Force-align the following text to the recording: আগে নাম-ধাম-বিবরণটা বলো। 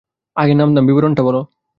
আগে 0.35 0.53
নাম-ধাম-বিবরণটা 0.53 1.21
বলো। 1.23 1.41